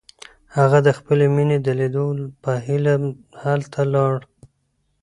[0.57, 2.05] هغه د خپلې مینې د لیدو
[2.43, 2.93] په هیله
[3.43, 4.15] هلته لاړ.